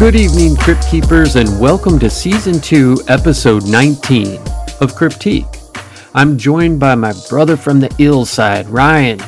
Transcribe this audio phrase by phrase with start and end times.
[0.00, 4.36] Good evening, Crypt Keepers, and welcome to Season 2, Episode 19
[4.80, 5.46] of Cryptique.
[6.14, 9.18] I'm joined by my brother from the ill side, Ryan,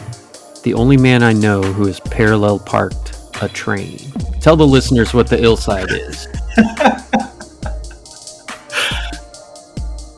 [0.63, 3.99] the only man I know who has parallel parked a train.
[4.41, 6.27] Tell the listeners what the ill side is.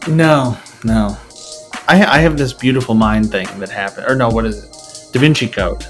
[0.07, 1.19] No, no.
[1.89, 4.07] I, I have this beautiful mind thing that happened.
[4.07, 5.12] Or no, what is it?
[5.12, 5.84] Da Vinci Code.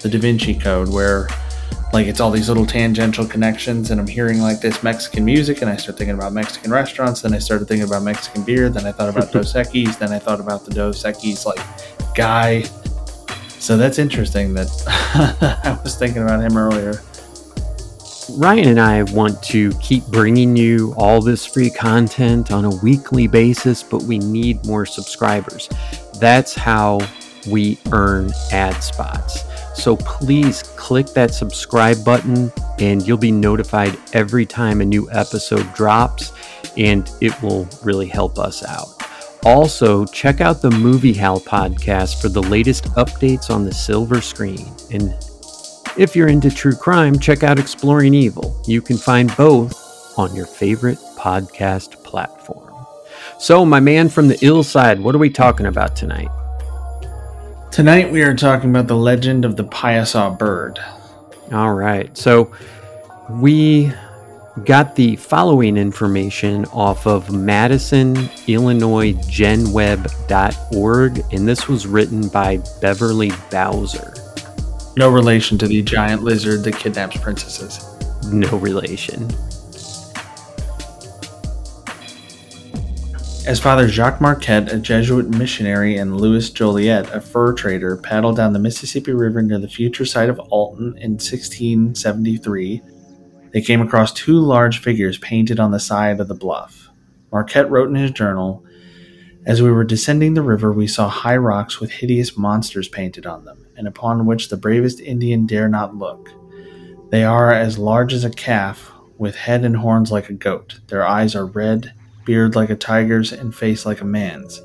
[0.00, 1.26] The Da Vinci Code, where
[1.94, 5.70] like it's all these little tangential connections, and I'm hearing like this Mexican music, and
[5.70, 7.20] I start thinking about Mexican restaurants.
[7.20, 8.68] Then I started thinking about Mexican beer.
[8.68, 9.96] Then I thought about Dos Equis.
[9.96, 11.60] Then I thought about the Dos Equis like
[12.16, 12.62] guy.
[13.60, 14.68] So that's interesting that
[15.64, 17.00] I was thinking about him earlier.
[18.36, 23.28] Ryan and I want to keep bringing you all this free content on a weekly
[23.28, 25.68] basis, but we need more subscribers.
[26.18, 26.98] That's how
[27.46, 29.44] we earn ad spots.
[29.74, 35.72] So please click that subscribe button and you'll be notified every time a new episode
[35.74, 36.32] drops,
[36.76, 38.88] and it will really help us out.
[39.44, 44.66] Also, check out the Movie Hal podcast for the latest updates on the silver screen.
[44.90, 45.14] And
[45.98, 48.60] if you're into true crime, check out Exploring Evil.
[48.66, 52.86] You can find both on your favorite podcast platform.
[53.38, 56.30] So, my man from the ill side, what are we talking about tonight?
[57.74, 60.78] Tonight we are talking about the legend of the Piasa bird.
[61.50, 62.16] All right.
[62.16, 62.52] So,
[63.28, 63.92] we
[64.64, 70.12] got the following information off of Madison, Illinois genweb.org,
[71.32, 74.14] and this was written by Beverly Bowser.
[74.96, 77.84] No relation to the giant lizard that kidnaps princesses.
[78.30, 79.28] No relation.
[83.46, 88.54] As Father Jacques Marquette, a Jesuit missionary, and Louis Joliet, a fur trader, paddled down
[88.54, 92.80] the Mississippi River near the future site of Alton in 1673,
[93.52, 96.88] they came across two large figures painted on the side of the bluff.
[97.30, 98.64] Marquette wrote in his journal
[99.44, 103.44] As we were descending the river, we saw high rocks with hideous monsters painted on
[103.44, 106.30] them, and upon which the bravest Indian dare not look.
[107.10, 110.80] They are as large as a calf, with head and horns like a goat.
[110.86, 111.92] Their eyes are red
[112.24, 114.60] beard like a tiger's, and face like a man's.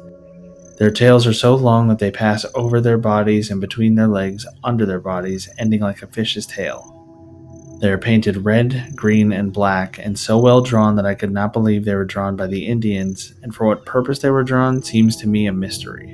[0.77, 4.45] Their tails are so long that they pass over their bodies and between their legs,
[4.63, 6.95] under their bodies, ending like a fish's tail.
[7.81, 11.53] They are painted red, green, and black, and so well drawn that I could not
[11.53, 15.15] believe they were drawn by the Indians, and for what purpose they were drawn seems
[15.17, 16.13] to me a mystery.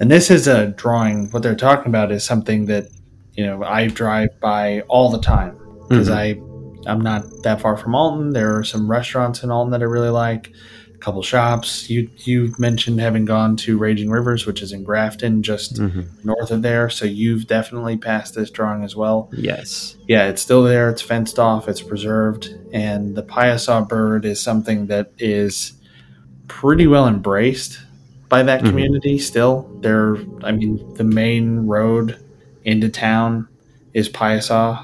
[0.00, 1.30] And this is a drawing.
[1.30, 2.88] What they're talking about is something that,
[3.32, 6.42] you know, I drive by all the time because mm-hmm.
[6.42, 6.47] I
[6.88, 8.30] I'm not that far from Alton.
[8.30, 10.52] There are some restaurants in Alton that I really like.
[10.94, 11.88] A couple shops.
[11.88, 16.06] You you mentioned having gone to Raging Rivers, which is in Grafton, just Mhm.
[16.24, 16.90] north of there.
[16.90, 19.30] So you've definitely passed this drawing as well.
[19.32, 19.96] Yes.
[20.08, 20.90] Yeah, it's still there.
[20.90, 21.68] It's fenced off.
[21.68, 25.74] It's preserved, and the Piasa bird is something that is
[26.48, 27.78] pretty well embraced
[28.28, 28.70] by that Mhm.
[28.70, 29.18] community.
[29.18, 30.16] Still, there.
[30.42, 32.16] I mean, the main road
[32.64, 33.46] into town
[33.94, 34.80] is Piasa.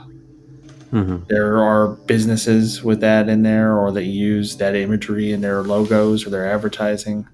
[0.90, 5.62] Hmm There are businesses with that in there, or that use that imagery in their
[5.62, 7.26] logos or their advertising.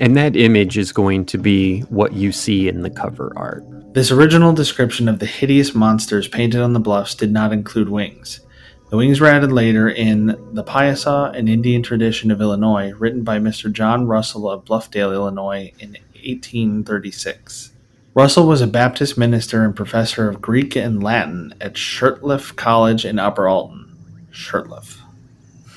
[0.00, 3.64] And that image is going to be what you see in the cover art.
[3.92, 8.40] This original description of the hideous monsters painted on the bluffs did not include wings.
[8.90, 13.38] The wings were added later in The Piasa, an Indian tradition of Illinois, written by
[13.38, 13.72] Mr.
[13.72, 17.69] John Russell of Bluffdale, Illinois, in 1836.
[18.12, 23.20] Russell was a Baptist minister and professor of Greek and Latin at Shurtleff College in
[23.20, 24.26] Upper Alton.
[24.32, 24.96] Shurtleff.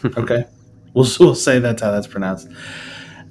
[0.18, 0.44] Okay.
[0.94, 2.50] we'll, we'll say that's how that's pronounced.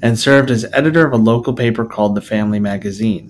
[0.01, 3.29] And served as editor of a local paper called The Family Magazine.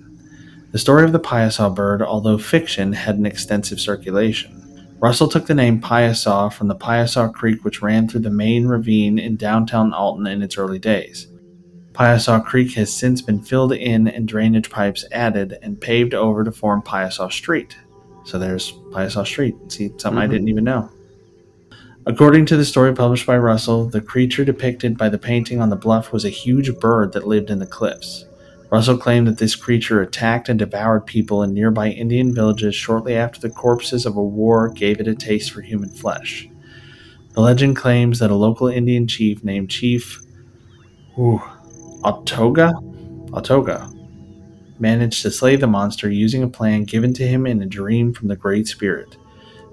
[0.71, 4.63] The story of the Piasa bird, although fiction, had an extensive circulation.
[5.01, 9.19] Russell took the name Piasa from the Piasa Creek, which ran through the main ravine
[9.19, 11.27] in downtown Alton in its early days.
[11.93, 16.51] Piasa Creek has since been filled in and drainage pipes added and paved over to
[16.51, 17.77] form Piasa Street.
[18.25, 19.55] So there's Piasa Street.
[19.67, 20.31] See, something I Mhm.
[20.31, 20.89] didn't even know.
[22.05, 25.75] According to the story published by Russell, the creature depicted by the painting on the
[25.75, 28.25] bluff was a huge bird that lived in the cliffs.
[28.71, 33.39] Russell claimed that this creature attacked and devoured people in nearby Indian villages shortly after
[33.39, 36.49] the corpses of a war gave it a taste for human flesh.
[37.33, 40.21] The legend claims that a local Indian chief named Chief
[41.17, 41.41] ooh,
[42.03, 42.73] Autoga,
[43.29, 43.89] Autoga
[44.77, 48.27] managed to slay the monster using a plan given to him in a dream from
[48.27, 49.15] the Great Spirit.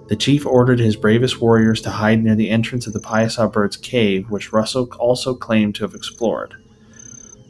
[0.08, 3.76] The chief ordered his bravest warriors to hide near the entrance of the Piasa bird's
[3.76, 6.54] cave, which Russell also claimed to have explored.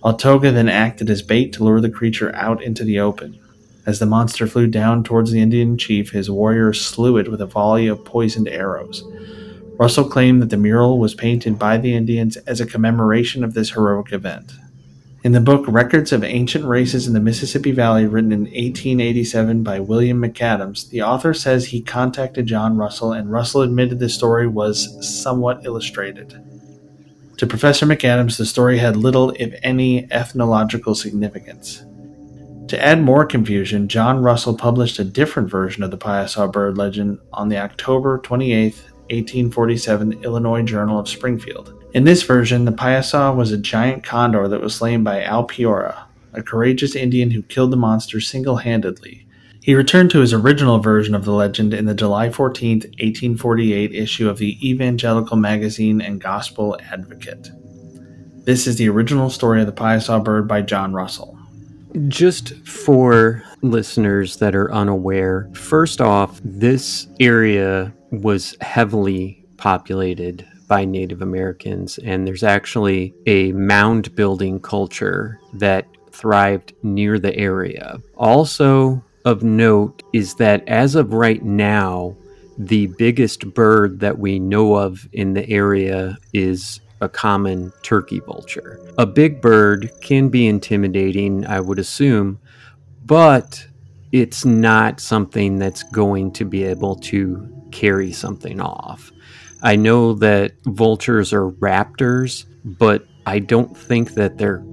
[0.03, 3.39] Altoga then acted as bait to lure the creature out into the open.
[3.85, 7.47] As the monster flew down towards the Indian chief, his warriors slew it with a
[7.47, 9.05] volley of poisoned arrows.
[9.79, 13.71] Russell claimed that the mural was painted by the Indians as a commemoration of this
[13.71, 14.53] heroic event.
[15.23, 19.79] In the book Records of Ancient Races in the Mississippi Valley, written in 1887 by
[19.79, 24.89] William McAdams, the author says he contacted John Russell, and Russell admitted the story was
[25.23, 26.43] somewhat illustrated.
[27.37, 31.85] To Professor McAdams, the story had little, if any, ethnological significance.
[32.69, 37.19] To add more confusion, John Russell published a different version of the Piasa bird legend
[37.35, 38.73] on the October 28,
[39.11, 41.80] 1847 Illinois Journal of Springfield.
[41.93, 46.07] In this version, the Piasa was a giant condor that was slain by Al Peoria,
[46.33, 49.27] a courageous Indian who killed the monster single handedly.
[49.61, 54.29] He returned to his original version of the legend in the July 14, 1848 issue
[54.29, 57.51] of the Evangelical Magazine and Gospel Advocate.
[58.45, 61.37] This is the original story of the Piasa bird by John Russell.
[62.07, 71.21] Just for listeners that are unaware, first off, this area was heavily populated by Native
[71.21, 78.01] Americans, and there's actually a mound building culture that thrived near the area.
[78.17, 82.17] Also, of note is that as of right now,
[82.57, 88.79] the biggest bird that we know of in the area is a common turkey vulture.
[88.97, 92.39] A big bird can be intimidating, I would assume,
[93.07, 93.67] but
[94.13, 99.11] it's not something that's going to be able to carry something off.
[99.63, 104.65] I know that vultures are raptors, but I don't think that their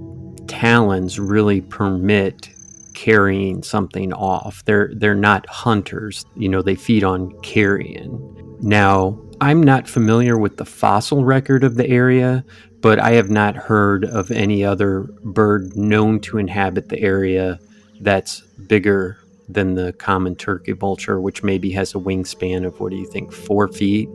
[0.46, 2.48] talons really permit
[2.94, 4.64] carrying something off.
[4.64, 6.24] They're they're not hunters.
[6.36, 8.56] You know, they feed on carrion.
[8.60, 12.44] Now, I'm not familiar with the fossil record of the area,
[12.80, 17.60] but I have not heard of any other bird known to inhabit the area
[18.00, 19.18] that's bigger
[19.48, 23.32] than the common turkey vulture, which maybe has a wingspan of what do you think,
[23.32, 24.08] four feet?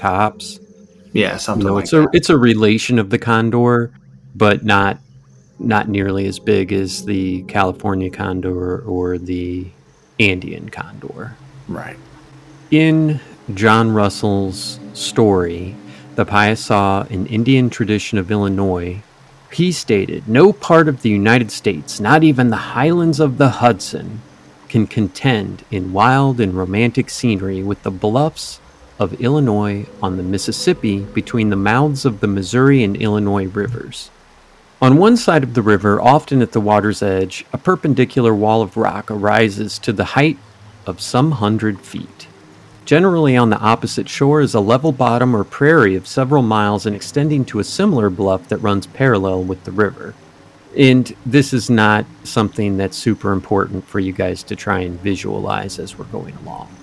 [0.00, 0.58] Tops.
[1.12, 3.92] Yeah, something no, like it's a it's a relation of the condor,
[4.34, 4.98] but not
[5.58, 9.66] not nearly as big as the California condor or the
[10.18, 11.36] Andean condor.
[11.68, 11.98] Right.
[12.70, 13.20] In
[13.54, 15.76] John Russell's story,
[16.14, 19.02] The Piasa, an Indian tradition of Illinois,
[19.52, 24.22] he stated, No part of the United States, not even the highlands of the Hudson,
[24.68, 28.60] can contend in wild and romantic scenery with the bluffs
[29.00, 34.10] of Illinois on the Mississippi between the mouths of the Missouri and Illinois rivers.
[34.82, 38.76] On one side of the river, often at the water's edge, a perpendicular wall of
[38.76, 40.38] rock arises to the height
[40.86, 42.28] of some hundred feet.
[42.84, 46.94] Generally, on the opposite shore is a level bottom or prairie of several miles and
[46.94, 50.14] extending to a similar bluff that runs parallel with the river.
[50.76, 55.78] And this is not something that's super important for you guys to try and visualize
[55.78, 56.74] as we're going along.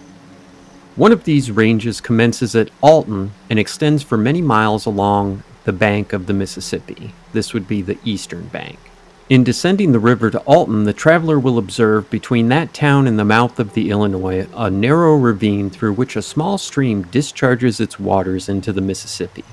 [0.97, 6.11] One of these ranges commences at Alton and extends for many miles along the bank
[6.11, 7.13] of the Mississippi.
[7.33, 8.79] This would be the eastern bank.
[9.29, 13.23] In descending the river to Alton, the traveler will observe between that town and the
[13.23, 18.49] mouth of the Illinois a narrow ravine through which a small stream discharges its waters
[18.49, 19.45] into the Mississippi.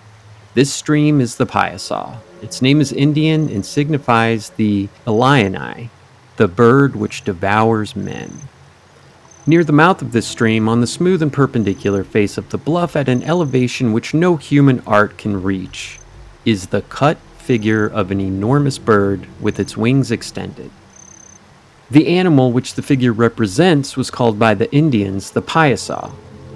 [0.54, 2.20] This stream is the Piasa.
[2.40, 5.90] Its name is Indian and signifies the Illini,
[6.38, 8.32] the bird which devours men.
[9.46, 12.96] Near the mouth of this stream, on the smooth and perpendicular face of the bluff
[12.96, 16.00] at an elevation which no human art can reach,
[16.46, 20.70] is the cut figure of an enormous bird with its wings extended.
[21.90, 26.10] The animal which the figure represents was called by the Indians the Piasa.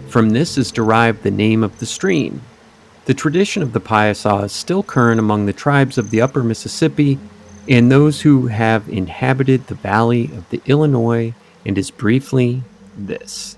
[0.08, 2.40] From this is derived the name of the stream.
[3.04, 7.18] The tradition of the Piasa is still current among the tribes of the upper Mississippi
[7.68, 11.34] and those who have inhabited the valley of the Illinois
[11.66, 12.62] and is briefly
[13.06, 13.56] this.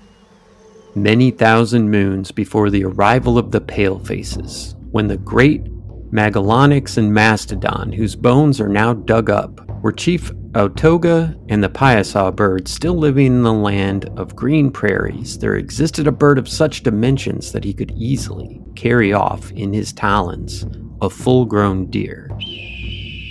[0.95, 5.63] Many thousand moons before the arrival of the Palefaces, when the great
[6.11, 12.35] Megalonyx and Mastodon, whose bones are now dug up, were Chief Autoga and the Piasa
[12.35, 16.83] bird still living in the land of green prairies, there existed a bird of such
[16.83, 20.65] dimensions that he could easily carry off in his talons
[21.01, 22.29] a full grown deer.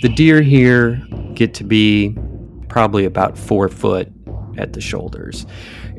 [0.01, 0.99] The deer here
[1.35, 2.17] get to be
[2.67, 4.11] probably about four foot
[4.57, 5.45] at the shoulders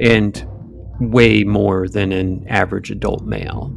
[0.02, 0.46] and
[1.00, 3.72] way more than an average adult male.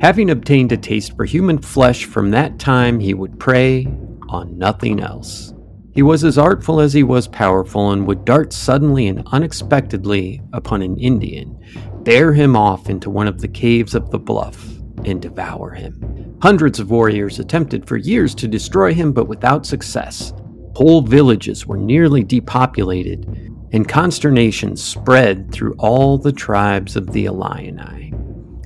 [0.00, 3.86] Having obtained a taste for human flesh from that time, he would prey
[4.28, 5.52] on nothing else.
[5.92, 10.82] He was as artful as he was powerful and would dart suddenly and unexpectedly upon
[10.82, 11.58] an Indian,
[12.04, 14.64] bear him off into one of the caves of the bluff,
[15.04, 16.38] and devour him.
[16.42, 20.32] Hundreds of warriors attempted for years to destroy him, but without success.
[20.76, 28.12] Whole villages were nearly depopulated and consternation spread through all the tribes of the Illini.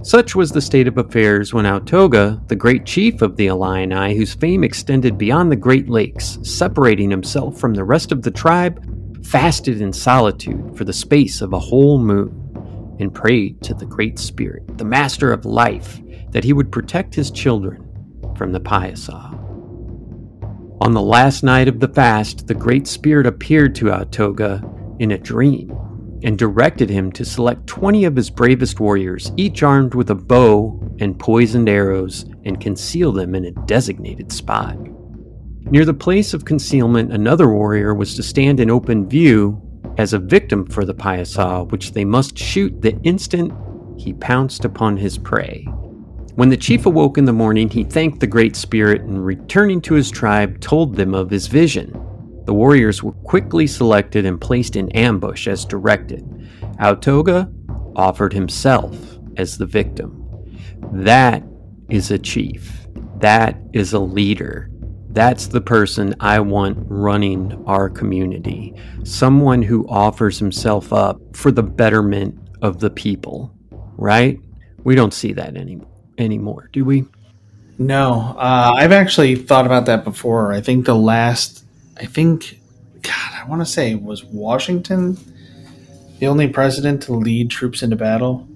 [0.03, 4.35] Such was the state of affairs when Autoga, the great chief of the Illini, whose
[4.35, 8.85] fame extended beyond the Great Lakes, separating himself from the rest of the tribe,
[9.25, 14.19] fasted in solitude for the space of a whole moon, and prayed to the Great
[14.19, 17.89] Spirit, the Master of Life, that he would protect his children
[18.37, 19.31] from the Piasa.
[20.83, 24.63] On the last night of the fast, the Great Spirit appeared to Autoga
[24.99, 25.77] in a dream
[26.23, 30.81] and directed him to select 20 of his bravest warriors, each armed with a bow
[30.99, 34.77] and poisoned arrows, and conceal them in a designated spot.
[35.71, 39.61] Near the place of concealment, another warrior was to stand in open view
[39.99, 43.53] as a victim for the Piasa, which they must shoot the instant
[43.99, 45.67] he pounced upon his prey.
[46.35, 49.95] When the chief awoke in the morning, he thanked the Great Spirit and, returning to
[49.95, 52.04] his tribe, told them of his vision.
[52.45, 56.25] The warriors were quickly selected and placed in ambush as directed.
[56.79, 57.53] Autoga
[57.97, 58.97] offered himself
[59.37, 60.21] as the victim.
[60.93, 61.43] That
[61.89, 62.87] is a chief.
[63.19, 64.71] That is a leader.
[65.11, 68.75] That's the person I want running our community.
[69.05, 73.55] Someone who offers himself up for the betterment of the people,
[73.97, 74.41] right?
[74.83, 75.81] We don't see that any,
[76.19, 77.07] anymore, do we?
[77.79, 80.53] No, uh, I've actually thought about that before.
[80.53, 81.64] I think the last
[81.97, 82.61] I think,
[83.03, 85.19] God, I want to say was Washington
[86.19, 88.49] the only president to lead troops into battle.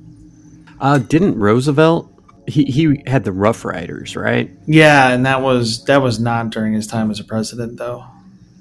[0.80, 2.10] Uh, didn't Roosevelt?
[2.46, 4.50] He he had the Rough Riders, right?
[4.66, 8.06] Yeah, and that was that was not during his time as a president, though.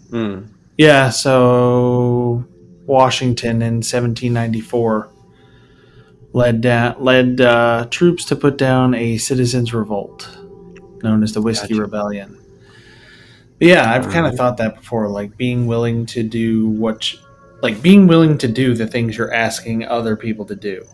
[0.10, 0.50] Mm.
[0.78, 2.46] Yeah, so
[2.86, 5.10] Washington in 1794
[6.34, 10.38] led down, led uh, troops to put down a citizens' revolt
[11.04, 11.82] known as the Whiskey gotcha.
[11.82, 12.37] Rebellion.
[13.60, 17.12] Yeah, I've kind of thought that before, like being willing to do what,
[17.62, 20.86] like being willing to do the things you're asking other people to do,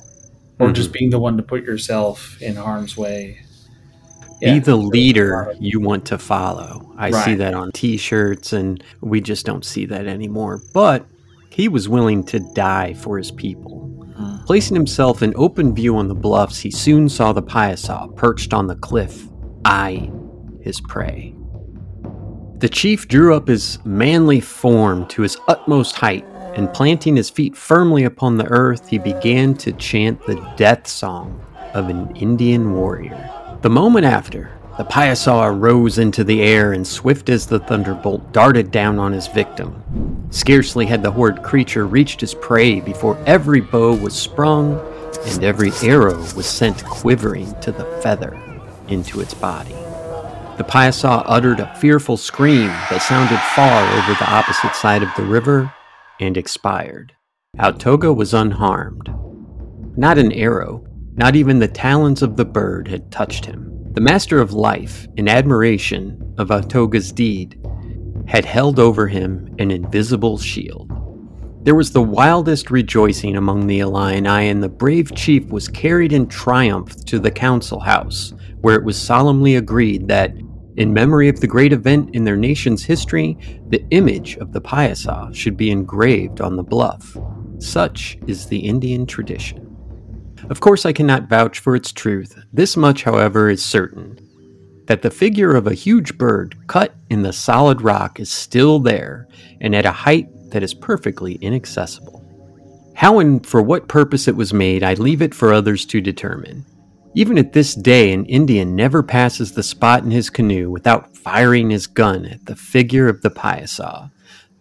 [0.59, 0.73] or mm-hmm.
[0.73, 3.39] just being the one to put yourself in harm's way.
[4.39, 6.93] Yeah, Be the leader you want to follow.
[6.97, 7.25] I right.
[7.25, 10.61] see that on T-shirts, and we just don't see that anymore.
[10.73, 11.05] But
[11.49, 13.89] he was willing to die for his people.
[13.99, 14.45] Mm-hmm.
[14.45, 18.67] Placing himself in open view on the bluffs, he soon saw the Piasa perched on
[18.67, 19.27] the cliff,
[19.65, 21.35] eyeing his prey.
[22.63, 27.57] The chief drew up his manly form to his utmost height, and planting his feet
[27.57, 31.41] firmly upon the earth, he began to chant the death song
[31.73, 33.29] of an Indian warrior.
[33.63, 38.71] The moment after, the Piasa rose into the air and, swift as the thunderbolt, darted
[38.71, 39.83] down on his victim.
[40.29, 44.79] Scarcely had the horrid creature reached his prey before every bow was sprung
[45.25, 48.41] and every arrow was sent quivering to the feather
[48.87, 49.75] into its body.
[50.63, 55.23] The Piasa uttered a fearful scream that sounded far over the opposite side of the
[55.23, 55.73] river
[56.21, 57.13] and expired.
[57.59, 59.13] Autoga was unharmed.
[59.97, 63.69] Not an arrow, not even the talons of the bird had touched him.
[63.91, 67.59] The Master of Life, in admiration of Autoga's deed,
[68.25, 70.89] had held over him an invisible shield.
[71.65, 76.27] There was the wildest rejoicing among the Illini, and the brave chief was carried in
[76.27, 80.33] triumph to the council house, where it was solemnly agreed that,
[80.75, 83.37] in memory of the great event in their nation's history,
[83.69, 87.17] the image of the Piasa should be engraved on the bluff.
[87.59, 89.69] Such is the Indian tradition.
[90.49, 92.37] Of course, I cannot vouch for its truth.
[92.51, 94.19] This much, however, is certain
[94.87, 99.27] that the figure of a huge bird cut in the solid rock is still there
[99.61, 102.19] and at a height that is perfectly inaccessible.
[102.95, 106.65] How and for what purpose it was made, I leave it for others to determine.
[107.15, 111.69] Even at this day, an Indian never passes the spot in his canoe without firing
[111.69, 114.11] his gun at the figure of the Piasa.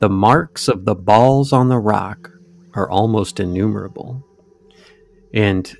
[0.00, 2.30] The marks of the balls on the rock
[2.75, 4.23] are almost innumerable.
[5.32, 5.75] And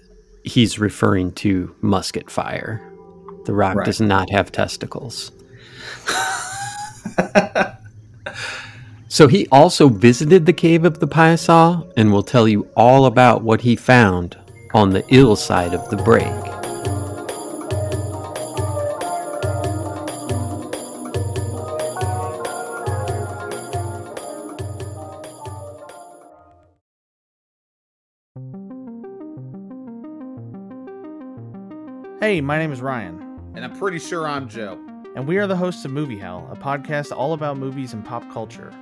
[0.45, 2.88] he's referring to musket fire.
[3.45, 3.85] The rock right.
[3.85, 5.31] does not have testicles.
[9.09, 13.43] so he also visited the cave of the Piasa and will tell you all about
[13.43, 14.38] what he found
[14.73, 16.52] on the ill side of the break.
[32.33, 33.53] Hey, my name is Ryan.
[33.55, 34.81] And I'm pretty sure I'm Joe.
[35.15, 38.27] And we are the hosts of Movie Hell, a podcast all about movies and pop
[38.33, 38.73] culture.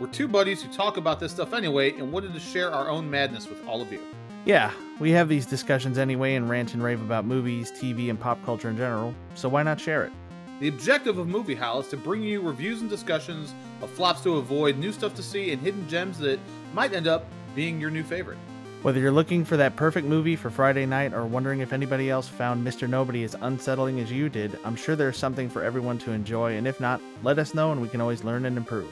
[0.00, 3.08] We're two buddies who talk about this stuff anyway and wanted to share our own
[3.08, 4.00] madness with all of you.
[4.44, 8.44] Yeah, we have these discussions anyway and rant and rave about movies, TV, and pop
[8.44, 10.12] culture in general, so why not share it?
[10.58, 14.38] The objective of Movie Howl is to bring you reviews and discussions of flops to
[14.38, 16.40] avoid, new stuff to see, and hidden gems that
[16.74, 18.38] might end up being your new favorite.
[18.86, 22.28] Whether you're looking for that perfect movie for Friday night or wondering if anybody else
[22.28, 22.88] found Mr.
[22.88, 26.68] Nobody as unsettling as you did, I'm sure there's something for everyone to enjoy, and
[26.68, 28.88] if not, let us know and we can always learn and improve.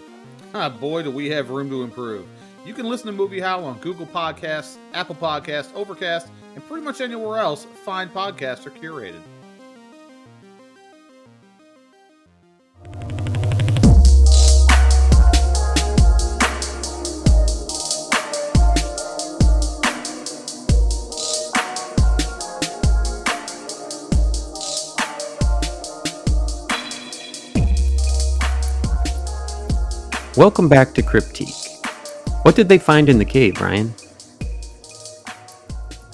[0.53, 2.27] Ah, boy, do we have room to improve.
[2.67, 7.01] You can listen to Movie Howl on Google Podcasts, Apple Podcasts, Overcast, and pretty much
[7.01, 9.23] anywhere else fine podcasts are curated.
[30.37, 31.87] Welcome back to Cryptique.
[32.43, 33.95] What did they find in the cave, Ryan?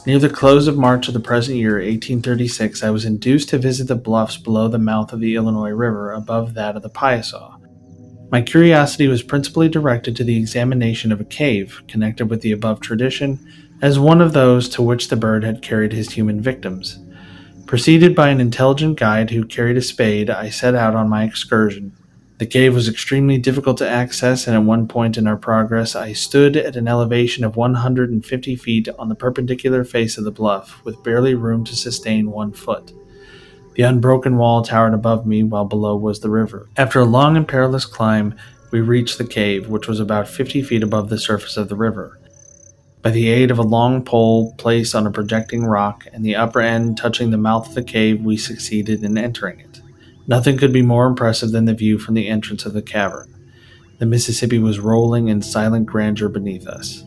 [0.04, 3.88] Near the close of March of the present year, 1836, I was induced to visit
[3.88, 7.58] the bluffs below the mouth of the Illinois River, above that of the Piasa.
[8.30, 12.80] My curiosity was principally directed to the examination of a cave, connected with the above
[12.80, 13.40] tradition,
[13.80, 16.98] as one of those to which the bird had carried his human victims.
[17.64, 21.96] Preceded by an intelligent guide who carried a spade, I set out on my excursion.
[22.40, 26.14] The cave was extremely difficult to access, and at one point in our progress, I
[26.14, 31.02] stood at an elevation of 150 feet on the perpendicular face of the bluff, with
[31.02, 32.94] barely room to sustain one foot.
[33.74, 36.66] The unbroken wall towered above me, while below was the river.
[36.78, 38.34] After a long and perilous climb,
[38.70, 42.18] we reached the cave, which was about 50 feet above the surface of the river.
[43.02, 46.62] By the aid of a long pole placed on a projecting rock and the upper
[46.62, 49.79] end touching the mouth of the cave, we succeeded in entering it.
[50.30, 53.34] Nothing could be more impressive than the view from the entrance of the cavern.
[53.98, 57.02] The Mississippi was rolling in silent grandeur beneath us.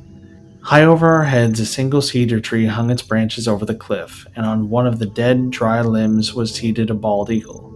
[0.63, 4.45] High over our heads, a single cedar tree hung its branches over the cliff, and
[4.45, 7.73] on one of the dead, dry limbs was seated a bald eagle.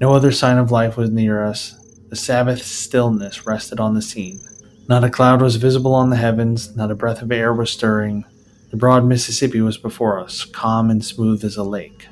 [0.00, 1.78] No other sign of life was near us.
[2.08, 4.40] The Sabbath stillness rested on the scene.
[4.88, 8.24] Not a cloud was visible on the heavens, not a breath of air was stirring.
[8.72, 12.08] The broad Mississippi was before us, calm and smooth as a lake.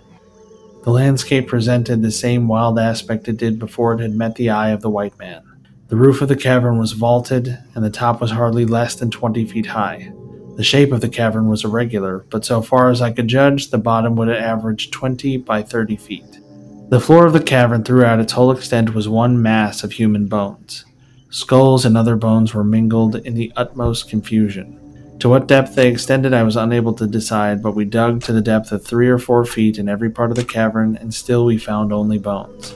[0.82, 4.70] The landscape presented the same wild aspect it did before it had met the eye
[4.70, 5.42] of the white man.
[5.88, 9.44] The roof of the cavern was vaulted, and the top was hardly less than twenty
[9.44, 10.12] feet high.
[10.56, 13.78] The shape of the cavern was irregular, but so far as I could judge, the
[13.78, 16.40] bottom would average twenty by thirty feet.
[16.88, 20.84] The floor of the cavern throughout its whole extent was one mass of human bones.
[21.28, 24.80] Skulls and other bones were mingled in the utmost confusion.
[25.20, 28.40] To what depth they extended, I was unable to decide, but we dug to the
[28.40, 31.58] depth of three or four feet in every part of the cavern, and still we
[31.58, 32.70] found only bones.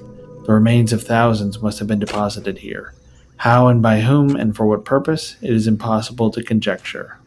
[0.44, 2.92] The remains of thousands must have been deposited here.
[3.38, 7.18] How and by whom and for what purpose, it is impossible to conjecture.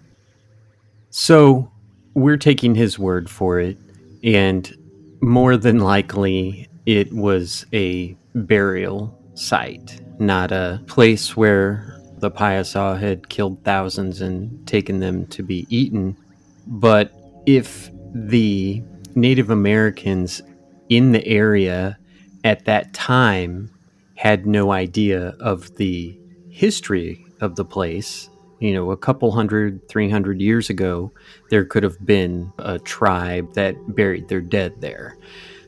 [1.10, 1.71] So,
[2.13, 3.80] we're taking his word for it,
[4.23, 4.71] and
[5.19, 13.30] more than likely, it was a burial site, not a place where the Piasa had
[13.30, 16.17] killed thousands and taken them to be eaten.
[16.65, 17.13] But
[17.45, 18.82] if the
[19.15, 20.41] Native Americans
[20.89, 21.97] in the area
[22.43, 23.71] at that time
[24.15, 26.17] had no idea of the
[26.49, 31.12] history of the place, you know, a couple hundred, three hundred years ago,
[31.49, 35.17] there could have been a tribe that buried their dead there.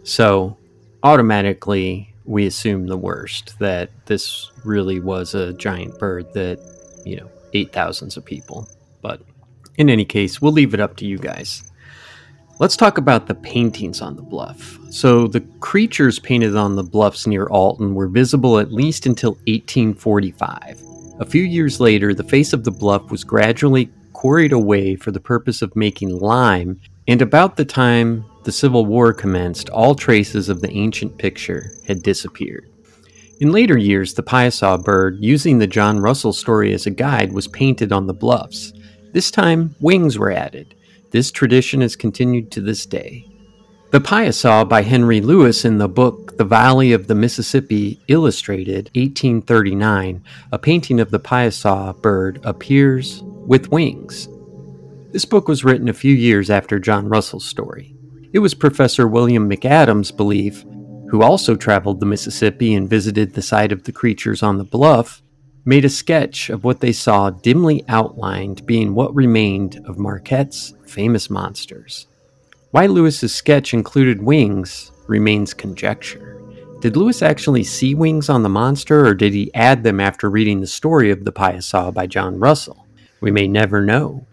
[0.03, 0.57] So
[1.03, 6.59] automatically, we assume the worst that this really was a giant bird that,
[7.05, 8.67] you know, ate thousands of people.
[9.01, 9.21] But
[9.77, 11.63] in any case, we'll leave it up to you guys.
[12.59, 14.77] Let's talk about the paintings on the bluff.
[14.89, 20.83] So, the creatures painted on the bluffs near Alton were visible at least until 1845.
[21.21, 25.19] A few years later, the face of the bluff was gradually quarried away for the
[25.21, 26.77] purpose of making lime,
[27.07, 32.01] and about the time the Civil War commenced, all traces of the ancient picture had
[32.01, 32.67] disappeared.
[33.39, 37.47] In later years, the Piasa bird, using the John Russell story as a guide, was
[37.47, 38.73] painted on the bluffs.
[39.13, 40.73] This time, wings were added.
[41.11, 43.23] This tradition has continued to this day.
[43.91, 50.23] The Piasa by Henry Lewis in the book The Valley of the Mississippi Illustrated, 1839,
[50.51, 54.27] a painting of the Piasa bird appears with wings.
[55.11, 57.93] This book was written a few years after John Russell's story.
[58.31, 60.63] It was Professor William McAdams' belief,
[61.09, 65.23] who also traveled the Mississippi and visited the site of the creatures on the bluff,
[65.65, 71.29] made a sketch of what they saw dimly outlined being what remained of Marquette's famous
[71.29, 72.05] monsters.
[72.69, 76.39] Why Lewis's sketch included wings remains conjecture.
[76.81, 80.61] Did Lewis actually see wings on the monster, or did he add them after reading
[80.61, 82.85] the story of the Piasa by John Russell?
[83.21, 84.27] We may never know.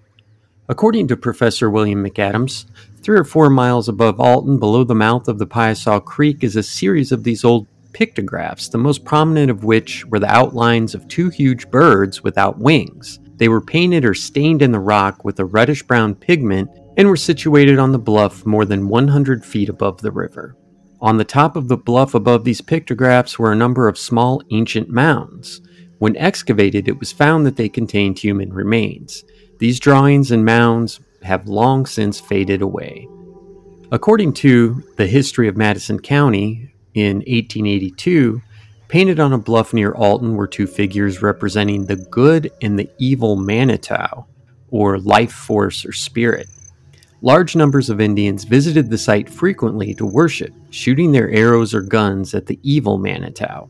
[0.69, 2.67] According to Professor William McAdams,
[3.07, 6.63] three or four miles above Alton, below the mouth of the Piasa Creek, is a
[6.63, 11.29] series of these old pictographs, the most prominent of which were the outlines of two
[11.29, 13.21] huge birds without wings.
[13.37, 17.17] They were painted or stained in the rock with a reddish brown pigment and were
[17.17, 20.57] situated on the bluff more than 100 feet above the river.
[21.01, 24.89] On the top of the bluff above these pictographs were a number of small ancient
[24.89, 25.61] mounds.
[26.01, 29.23] When excavated, it was found that they contained human remains.
[29.61, 33.07] These drawings and mounds have long since faded away.
[33.93, 38.41] According to the history of Madison County in 1882,
[38.89, 43.37] painted on a bluff near Alton were two figures representing the good and the evil
[43.37, 44.25] Manitou,
[44.71, 46.49] or life force or spirit.
[47.23, 52.35] Large numbers of Indians visited the site frequently to worship, shooting their arrows or guns
[52.35, 53.69] at the evil Manitou.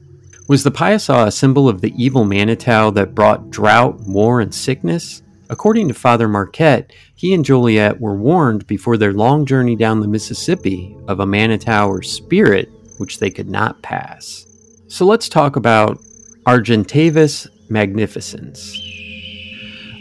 [0.49, 5.23] Was the Piasa a symbol of the evil Manitou that brought drought, war, and sickness?
[5.48, 10.09] According to Father Marquette, he and Joliet were warned before their long journey down the
[10.09, 14.46] Mississippi of a Manitou or spirit which they could not pass.
[14.88, 15.98] So let's talk about
[16.46, 18.74] Argentavis magnificens.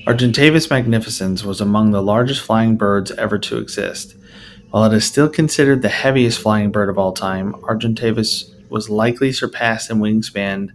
[0.08, 4.15] Argentavis magnificens was among the largest flying birds ever to exist.
[4.71, 9.31] While it is still considered the heaviest flying bird of all time, Argentavis was likely
[9.31, 10.71] surpassed in wingspan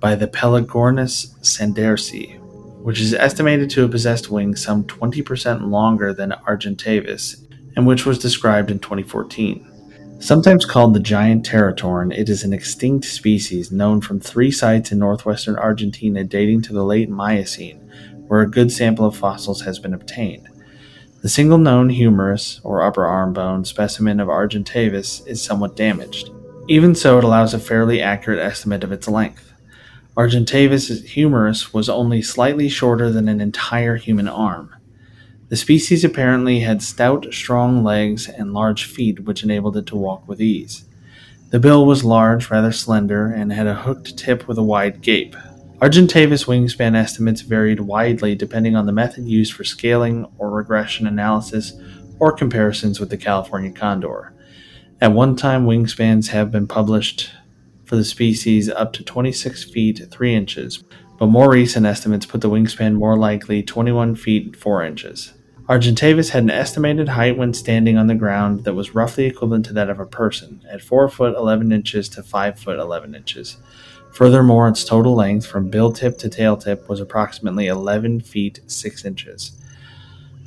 [0.00, 2.41] by the Pelagornis sandersi,
[2.82, 8.18] which is estimated to have possessed wings some 20% longer than Argentavis, and which was
[8.18, 9.68] described in 2014.
[10.18, 14.98] Sometimes called the giant teratorn, it is an extinct species known from three sites in
[14.98, 17.78] northwestern Argentina dating to the late Miocene,
[18.28, 20.48] where a good sample of fossils has been obtained.
[21.22, 26.30] The single known humerus, or upper arm bone, specimen of Argentavis is somewhat damaged.
[26.68, 29.51] Even so, it allows a fairly accurate estimate of its length.
[30.14, 34.74] Argentavis' humerus was only slightly shorter than an entire human arm.
[35.48, 40.28] The species apparently had stout, strong legs and large feet which enabled it to walk
[40.28, 40.84] with ease.
[41.48, 45.34] The bill was large, rather slender, and had a hooked tip with a wide gape.
[45.80, 51.72] Argentavis wingspan estimates varied widely depending on the method used for scaling or regression analysis
[52.18, 54.34] or comparisons with the California condor.
[55.00, 57.30] At one time, wingspans have been published
[57.92, 60.82] for the species up to 26 feet 3 inches,
[61.18, 65.34] but more recent estimates put the wingspan more likely 21 feet 4 inches.
[65.68, 69.74] Argentavis had an estimated height when standing on the ground that was roughly equivalent to
[69.74, 73.58] that of a person, at 4 foot 11 inches to 5 foot 11 inches.
[74.10, 79.04] Furthermore, its total length from bill tip to tail tip was approximately 11 feet 6
[79.04, 79.52] inches.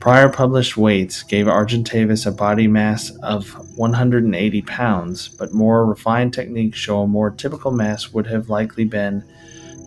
[0.05, 6.77] Prior published weights gave Argentavis a body mass of 180 pounds, but more refined techniques
[6.77, 9.23] show a more typical mass would have likely been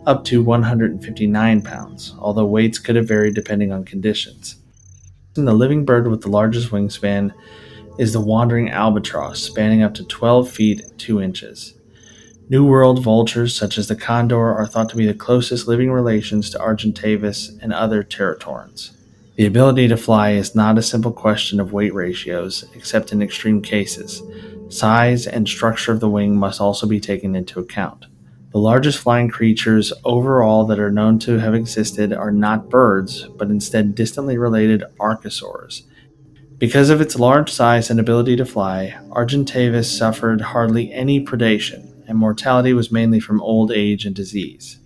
[0.05, 4.57] up to 159 pounds, although weights could have varied depending on conditions.
[5.35, 7.31] The living bird with the largest wingspan
[7.97, 11.75] is the wandering albatross, spanning up to 12 feet 2 inches.
[12.49, 16.49] New World vultures, such as the condor, are thought to be the closest living relations
[16.49, 18.98] to Argentavis and other teratorns.
[19.39, 23.61] The ability to fly is not a simple question of weight ratios, except in extreme
[23.61, 24.21] cases.
[24.67, 28.07] Size and structure of the wing must also be taken into account.
[28.51, 33.47] The largest flying creatures overall that are known to have existed are not birds, but
[33.47, 35.83] instead distantly related archosaurs.
[36.57, 42.17] Because of its large size and ability to fly, Argentavis suffered hardly any predation and
[42.17, 44.78] mortality was mainly from old age and disease.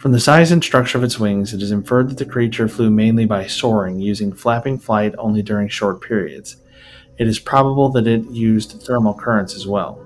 [0.00, 2.88] From the size and structure of its wings, it is inferred that the creature flew
[2.90, 6.56] mainly by soaring, using flapping flight only during short periods.
[7.18, 10.02] It is probable that it used thermal currents as well.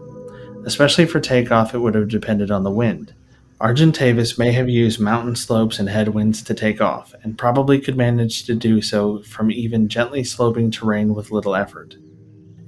[0.64, 3.14] Especially for takeoff, it would have depended on the wind.
[3.61, 8.46] Argentavis may have used mountain slopes and headwinds to take off, and probably could manage
[8.46, 11.94] to do so from even gently sloping terrain with little effort.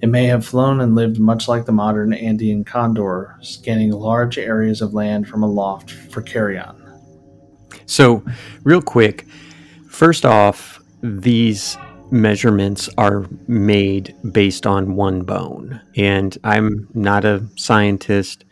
[0.00, 4.80] It may have flown and lived much like the modern Andean condor, scanning large areas
[4.80, 6.85] of land from aloft for carrion.
[7.86, 8.24] So,
[8.64, 9.26] real quick,
[9.88, 11.78] first off, these
[12.10, 15.80] measurements are made based on one bone.
[15.96, 18.44] And I'm not a scientist,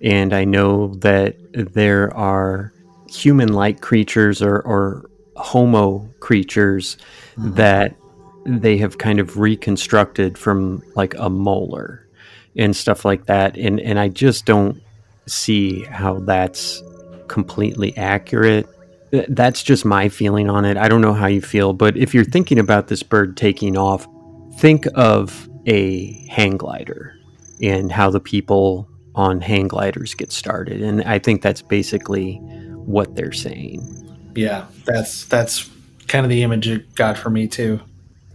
[0.00, 2.72] and I know that there are
[3.08, 6.96] human like creatures or, or homo creatures
[7.36, 7.54] mm-hmm.
[7.54, 7.94] that
[8.44, 12.06] they have kind of reconstructed from like a molar
[12.56, 14.82] and stuff like that and and I just don't
[15.26, 16.82] see how that's
[17.28, 18.66] completely accurate
[19.28, 22.24] that's just my feeling on it I don't know how you feel but if you're
[22.24, 24.06] thinking about this bird taking off
[24.58, 27.14] think of a hang glider
[27.60, 32.36] and how the people on hang gliders get started and I think that's basically
[32.84, 35.70] what they're saying yeah that's that's
[36.08, 37.80] kind of the image it got for me too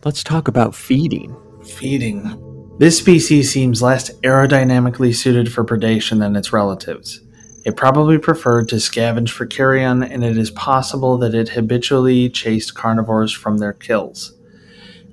[0.07, 1.35] Let's talk about feeding.
[1.65, 2.75] Feeding.
[2.79, 7.19] This species seems less aerodynamically suited for predation than its relatives.
[7.67, 12.75] It probably preferred to scavenge for carrion, and it is possible that it habitually chased
[12.75, 14.31] carnivores from their kills.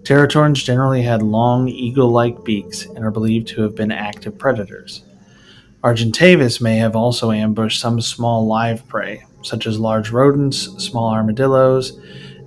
[0.04, 5.02] Teratorns generally had long, eagle like beaks and are believed to have been active predators.
[5.82, 11.98] Argentavis may have also ambushed some small live prey, such as large rodents, small armadillos,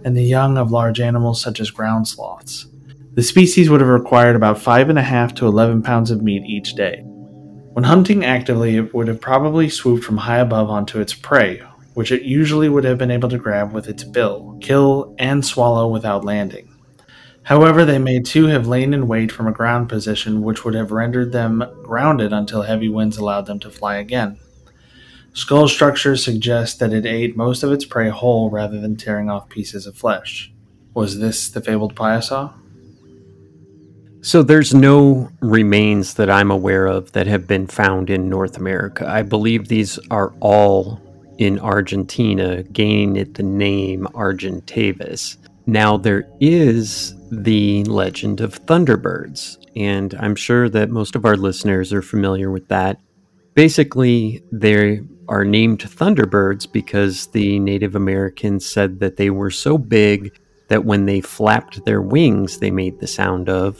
[0.05, 2.67] and the young of large animals such as ground sloths.
[3.15, 7.03] The species would have required about 5.5 to 11 pounds of meat each day.
[7.77, 11.61] When hunting actively, it would have probably swooped from high above onto its prey,
[11.93, 15.87] which it usually would have been able to grab with its bill, kill, and swallow
[15.87, 16.75] without landing.
[17.43, 20.91] However, they may too have lain in wait from a ground position, which would have
[20.91, 24.39] rendered them grounded until heavy winds allowed them to fly again.
[25.33, 29.49] Skull structure suggests that it ate most of its prey whole rather than tearing off
[29.49, 30.51] pieces of flesh.
[30.95, 32.55] Was this the fabled Piasa?
[34.21, 39.07] So there's no remains that I'm aware of that have been found in North America.
[39.07, 40.99] I believe these are all
[41.37, 45.37] in Argentina, gaining it the name Argentavis.
[45.65, 51.93] Now there is the legend of Thunderbirds, and I'm sure that most of our listeners
[51.93, 52.99] are familiar with that.
[53.53, 60.39] Basically, they are named Thunderbirds because the Native Americans said that they were so big
[60.67, 63.77] that when they flapped their wings, they made the sound of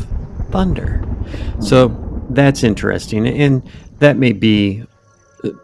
[0.51, 1.03] thunder.
[1.59, 1.89] So
[2.29, 3.61] that's interesting, and
[3.99, 4.83] that may be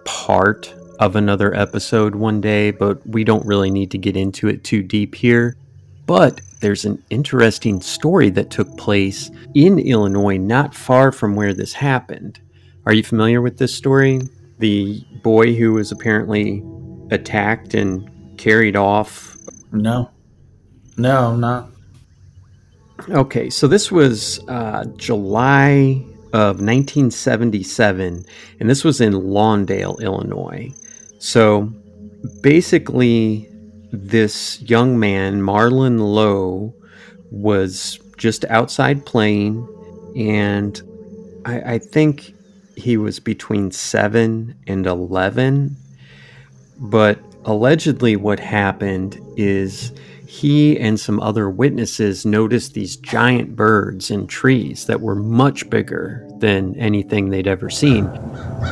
[0.05, 4.63] part of another episode one day, but we don't really need to get into it
[4.63, 5.55] too deep here.
[6.05, 11.73] But there's an interesting story that took place in Illinois, not far from where this
[11.73, 12.39] happened.
[12.85, 14.21] Are you familiar with this story?
[14.59, 16.63] The boy who was apparently
[17.11, 19.37] attacked and carried off.
[19.71, 20.09] No.
[20.97, 21.69] No, I'm not.
[23.09, 28.25] Okay, so this was uh, July of 1977,
[28.59, 30.71] and this was in Lawndale, Illinois.
[31.19, 31.71] So
[32.41, 33.49] basically,
[33.91, 36.73] this young man, Marlon Lowe,
[37.31, 39.67] was just outside playing,
[40.15, 40.81] and
[41.45, 42.33] I, I think
[42.75, 45.75] he was between 7 and 11.
[46.79, 49.91] But allegedly, what happened is
[50.25, 56.27] he and some other witnesses noticed these giant birds in trees that were much bigger
[56.37, 58.05] than anything they'd ever seen.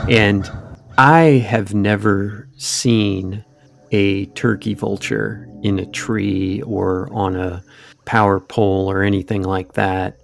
[0.10, 0.50] And
[0.98, 3.44] I have never seen
[3.92, 7.64] a turkey vulture in a tree or on a
[8.06, 10.20] power pole or anything like that.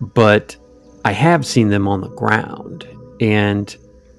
[0.00, 0.56] But
[1.04, 2.86] I have seen them on the ground.
[3.20, 3.74] And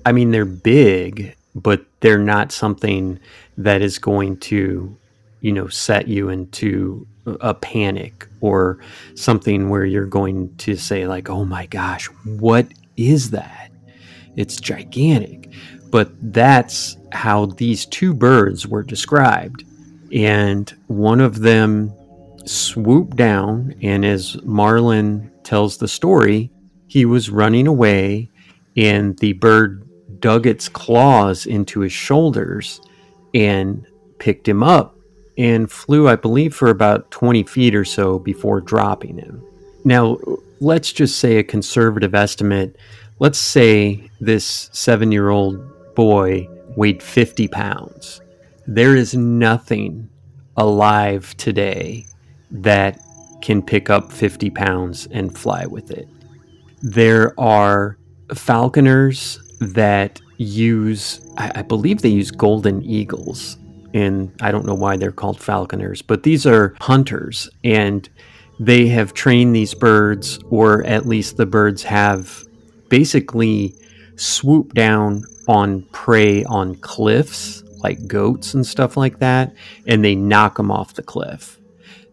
[0.05, 3.19] I mean, they're big, but they're not something
[3.57, 4.97] that is going to,
[5.43, 8.79] you know, set you into a panic or
[9.13, 13.69] something where you're going to say, like, oh my gosh, what is that?
[14.37, 15.51] It's gigantic.
[15.91, 19.65] But that's how these two birds were described.
[20.13, 21.93] And one of them
[22.45, 26.51] swooped down, and as Marlon tells the story,
[26.87, 28.29] he was running away,
[28.77, 29.89] and the bird
[30.21, 32.79] dug its claws into his shoulders
[33.33, 33.85] and
[34.19, 34.92] picked him up
[35.37, 39.43] and flew, I believe, for about 20 feet or so before dropping him.
[39.83, 40.17] Now,
[40.59, 42.77] let's just say a conservative estimate.
[43.19, 48.21] Let's say this seven year old boy weighed 50 pounds.
[48.65, 50.09] There is nothing
[50.55, 52.05] alive today
[52.51, 52.99] that
[53.41, 56.07] can pick up 50 pounds and fly with it.
[56.81, 57.97] There are
[58.33, 63.57] falconers that use, I, believe they use golden eagles.
[63.93, 67.49] And I don't know why they're called falconers, but these are hunters.
[67.63, 68.09] And
[68.59, 72.43] they have trained these birds, or at least the birds have
[72.89, 73.75] basically
[74.15, 79.53] swooped down on prey on cliffs, like goats and stuff like that,
[79.87, 81.59] and they knock them off the cliff.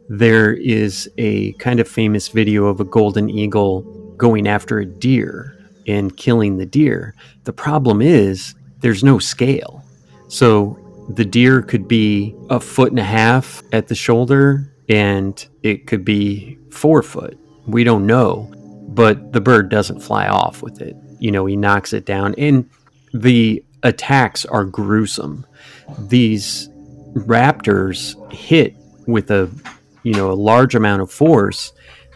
[0.08, 3.82] There is a kind of famous video of a golden eagle
[4.16, 7.14] going after a deer and killing the deer.
[7.44, 9.84] The problem is there's no scale.
[10.26, 10.79] So
[11.14, 16.04] the deer could be a foot and a half at the shoulder and it could
[16.04, 17.38] be four foot.
[17.66, 18.52] We don't know,
[18.88, 20.96] but the bird doesn't fly off with it.
[21.18, 22.34] You know, he knocks it down.
[22.36, 22.68] And
[23.14, 25.46] the attacks are gruesome.
[25.98, 26.68] These
[27.14, 28.74] raptors hit
[29.06, 29.50] with a
[30.02, 31.72] you know a large amount of force,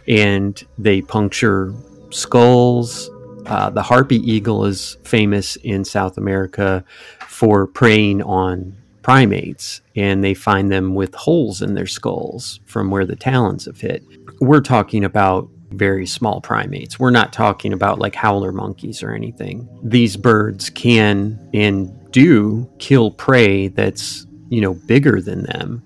[0.07, 1.75] and they puncture
[2.11, 3.11] skulls.
[3.47, 6.85] Uh, the harpy eagle is famous in South America
[7.29, 8.75] for preying on
[9.05, 13.79] primates, and they find them with holes in their skulls from where the talons have
[13.79, 14.03] hit.
[14.41, 16.99] We're talking about very small primates.
[16.99, 19.69] We're not talking about like howler monkeys or anything.
[19.83, 25.83] These birds can and do kill prey that's, you know, bigger than them,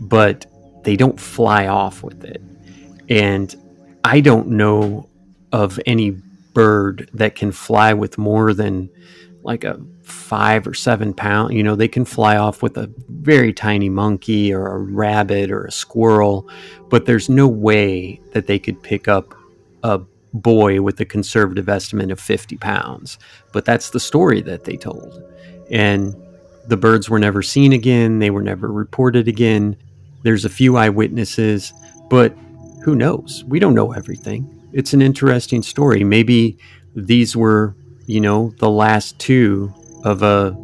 [0.00, 0.46] but
[0.84, 2.40] they don't fly off with it.
[3.10, 3.54] And
[4.04, 5.08] I don't know
[5.52, 6.10] of any
[6.54, 8.88] bird that can fly with more than
[9.44, 11.54] like a five or seven pound.
[11.54, 15.64] You know, they can fly off with a very tiny monkey or a rabbit or
[15.64, 16.48] a squirrel,
[16.88, 19.34] but there's no way that they could pick up
[19.82, 20.00] a
[20.32, 23.18] boy with a conservative estimate of 50 pounds.
[23.52, 25.22] But that's the story that they told.
[25.70, 26.14] And
[26.66, 29.76] the birds were never seen again, they were never reported again.
[30.22, 31.72] There's a few eyewitnesses,
[32.08, 32.34] but
[32.82, 33.44] who knows?
[33.46, 34.50] We don't know everything.
[34.72, 36.02] It's an interesting story.
[36.02, 36.58] Maybe
[36.94, 39.72] these were, you know, the last two
[40.04, 40.56] of a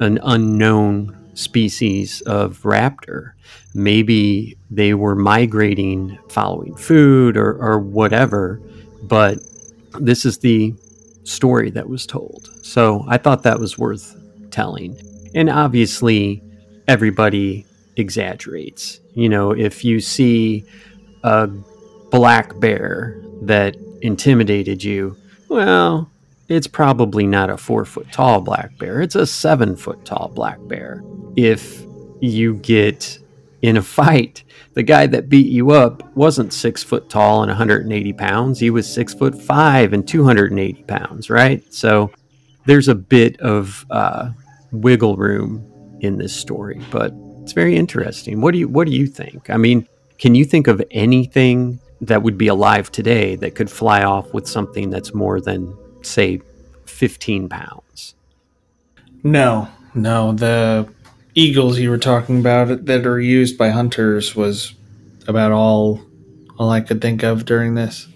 [0.00, 3.32] an unknown species of raptor.
[3.74, 8.60] Maybe they were migrating following food or, or whatever,
[9.02, 9.38] but
[10.00, 10.74] this is the
[11.24, 12.50] story that was told.
[12.62, 14.16] So I thought that was worth
[14.50, 15.00] telling.
[15.34, 16.42] And obviously,
[16.86, 19.00] everybody exaggerates.
[19.14, 20.64] You know, if you see
[21.22, 21.46] a
[22.10, 25.16] black bear that intimidated you,
[25.48, 26.10] well,
[26.48, 29.00] it's probably not a four foot tall black bear.
[29.00, 31.02] It's a seven foot tall black bear.
[31.36, 31.84] If
[32.20, 33.18] you get
[33.62, 38.12] in a fight, the guy that beat you up wasn't six foot tall and 180
[38.12, 38.60] pounds.
[38.60, 41.62] He was six foot five and 280 pounds, right?
[41.72, 42.10] So
[42.66, 44.30] there's a bit of uh,
[44.72, 48.40] wiggle room in this story, but it's very interesting.
[48.40, 49.48] What do you What do you think?
[49.48, 54.04] I mean, can you think of anything that would be alive today that could fly
[54.04, 55.74] off with something that's more than
[56.06, 56.40] say
[56.86, 58.14] 15 pounds.
[59.22, 60.32] No, no.
[60.32, 60.88] The
[61.34, 64.74] eagles you were talking about that are used by hunters was
[65.26, 66.00] about all
[66.58, 68.06] all I could think of during this.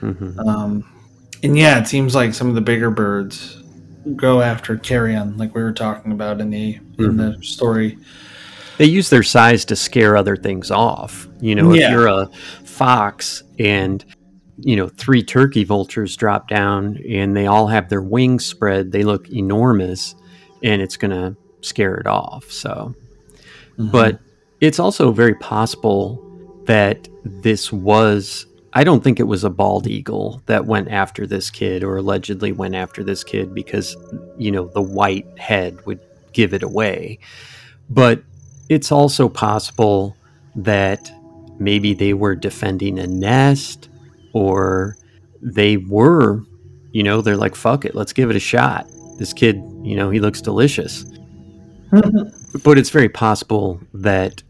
[0.00, 0.38] Mm-hmm.
[0.40, 0.84] Um,
[1.42, 3.62] and yeah, it seems like some of the bigger birds
[4.14, 7.04] go after carrion, like we were talking about in the mm-hmm.
[7.04, 7.98] in the story.
[8.78, 11.26] They use their size to scare other things off.
[11.40, 11.90] You know, if yeah.
[11.90, 12.26] you're a
[12.64, 14.04] fox and
[14.58, 18.92] you know, three turkey vultures drop down and they all have their wings spread.
[18.92, 20.14] They look enormous
[20.62, 22.50] and it's going to scare it off.
[22.50, 22.94] So,
[23.72, 23.90] mm-hmm.
[23.90, 24.18] but
[24.60, 26.22] it's also very possible
[26.64, 31.50] that this was, I don't think it was a bald eagle that went after this
[31.50, 33.96] kid or allegedly went after this kid because,
[34.38, 36.00] you know, the white head would
[36.32, 37.18] give it away.
[37.90, 38.22] But
[38.68, 40.16] it's also possible
[40.56, 41.10] that
[41.58, 43.88] maybe they were defending a nest
[44.36, 44.96] or
[45.40, 46.44] they were,
[46.92, 48.86] you know, they're like, fuck it, let's give it a shot.
[49.18, 51.04] This kid, you know, he looks delicious.
[51.92, 52.58] Mm-hmm.
[52.64, 54.42] but it's very possible that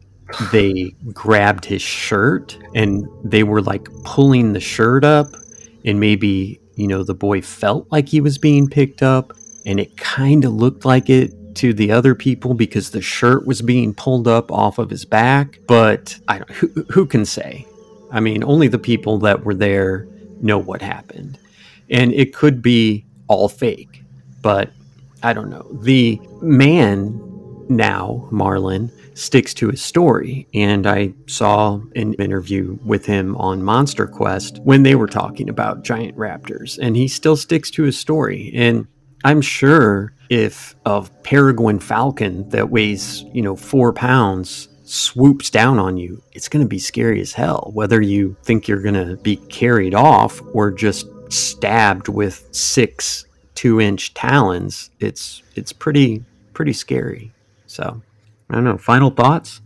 [0.50, 5.36] they grabbed his shirt and they were like pulling the shirt up
[5.84, 9.34] and maybe you know the boy felt like he was being picked up
[9.66, 13.60] and it kind of looked like it to the other people because the shirt was
[13.60, 17.66] being pulled up off of his back but i don't who, who can say
[18.10, 20.06] I mean, only the people that were there
[20.40, 21.38] know what happened.
[21.90, 24.02] And it could be all fake,
[24.42, 24.70] but
[25.22, 25.66] I don't know.
[25.82, 27.20] The man
[27.68, 30.46] now, Marlon, sticks to his story.
[30.52, 35.82] And I saw an interview with him on Monster Quest when they were talking about
[35.82, 38.52] giant raptors, and he still sticks to his story.
[38.54, 38.86] And
[39.24, 45.96] I'm sure if a peregrine falcon that weighs, you know, four pounds swoops down on
[45.96, 47.70] you, it's going to be scary as hell.
[47.74, 53.24] Whether you think you're going to be carried off or just stabbed with six
[53.54, 56.24] two inch talons, it's it's pretty
[56.54, 57.32] pretty scary.
[57.66, 58.00] So
[58.48, 58.78] I don't know.
[58.78, 59.60] Final thoughts?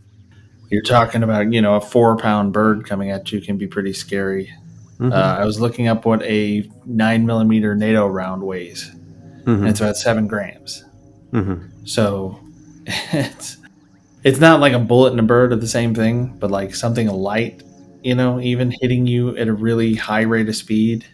[0.71, 3.93] You're talking about you know a four pound bird coming at you can be pretty
[3.93, 4.53] scary.
[4.95, 5.13] Mm-hmm.
[5.13, 9.51] Uh, I was looking up what a nine millimeter NATO round weighs, mm-hmm.
[9.51, 10.85] and it's about seven grams.
[11.33, 11.85] Mm-hmm.
[11.87, 12.41] So
[12.87, 13.57] it's
[14.23, 17.09] it's not like a bullet and a bird are the same thing, but like something
[17.09, 17.63] light,
[18.03, 21.07] you know, even hitting you at a really high rate of speed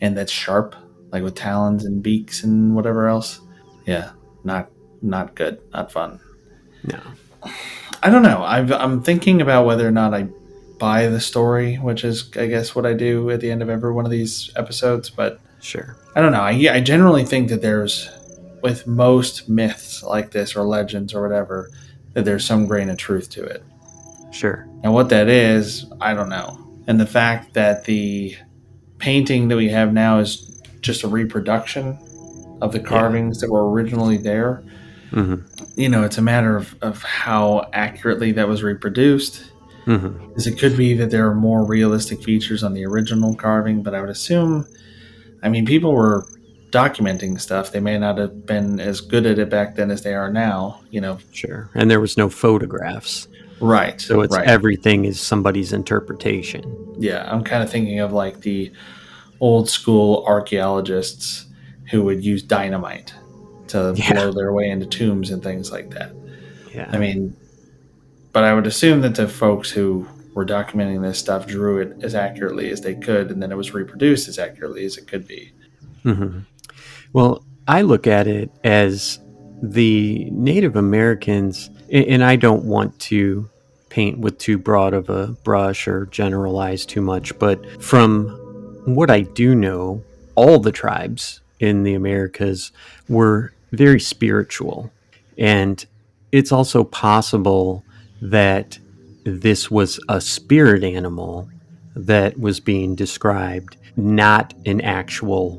[0.00, 0.74] and that's sharp,
[1.12, 3.40] like with talons and beaks and whatever else.
[3.86, 4.12] Yeah,
[4.44, 4.70] not
[5.02, 6.20] not good, not fun.
[6.84, 7.00] No.
[8.02, 8.42] I don't know.
[8.42, 10.28] i am thinking about whether or not I
[10.78, 13.92] buy the story, which is, I guess, what I do at the end of every
[13.92, 15.10] one of these episodes.
[15.10, 16.40] But sure, I don't know.
[16.40, 18.10] I, I generally think that there's,
[18.62, 21.70] with most myths like this or legends or whatever,
[22.12, 23.64] that there's some grain of truth to it.
[24.32, 24.66] Sure.
[24.82, 26.58] And what that is, I don't know.
[26.86, 28.36] And the fact that the
[28.98, 31.98] painting that we have now is just a reproduction
[32.60, 33.46] of the carvings yeah.
[33.46, 34.62] that were originally there.
[35.10, 35.80] Mm-hmm.
[35.80, 39.50] You know, it's a matter of, of how accurately that was reproduced
[39.84, 43.82] hmm is it could be that there are more realistic features on the original carving,
[43.82, 44.66] but I would assume,
[45.42, 46.26] I mean, people were
[46.70, 47.72] documenting stuff.
[47.72, 50.80] They may not have been as good at it back then as they are now,
[50.90, 51.18] you know.
[51.32, 51.68] Sure.
[51.74, 53.28] And there was no photographs.
[53.60, 54.00] Right.
[54.00, 54.46] So it's right.
[54.48, 56.64] everything is somebody's interpretation.
[56.98, 58.72] yeah, I'm kind of thinking of like the
[59.40, 61.46] old school archaeologists
[61.90, 63.12] who would use dynamite
[63.68, 64.12] to Yeah.
[64.14, 66.12] blow their way into tombs and things like that.
[66.74, 66.88] Yeah.
[66.92, 67.36] I mean,
[68.32, 72.14] but I would assume that the folks who were documenting this stuff drew it as
[72.14, 75.52] accurately as they could, and then it was reproduced as accurately as it could be.
[76.04, 76.38] hmm
[77.12, 79.18] Well, I look at it as
[79.62, 83.48] the Native Americans, and I don't want to
[83.88, 88.28] paint with too broad of a brush or generalize too much, but from
[88.84, 90.02] what I do know,
[90.36, 92.72] all the tribes in the Americas
[93.08, 94.90] were very spiritual.
[95.36, 95.84] And
[96.32, 97.84] it's also possible
[98.22, 98.78] that
[99.24, 101.48] this was a spirit animal
[101.96, 105.56] that was being described, not an actual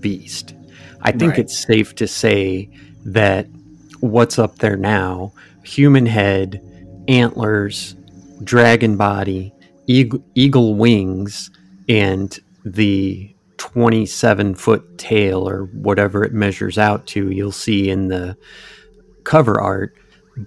[0.00, 0.54] beast.
[1.02, 1.40] I think Right.
[1.40, 2.68] it's safe to say
[3.04, 3.46] that
[4.00, 5.32] what's up there now
[5.62, 6.60] human head,
[7.08, 7.94] antlers,
[8.42, 9.52] dragon body,
[9.86, 11.50] eagle, eagle wings,
[11.88, 18.36] and the 27 foot tail or whatever it measures out to, you'll see in the
[19.24, 19.94] cover art,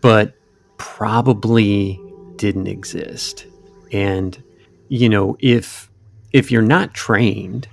[0.02, 0.34] but
[0.78, 2.00] probably
[2.38, 3.46] didn't exist.
[3.92, 4.42] And
[4.90, 5.90] you know, if
[6.34, 7.68] if you're not trained,